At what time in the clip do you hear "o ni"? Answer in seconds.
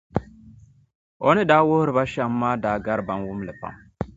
1.27-1.43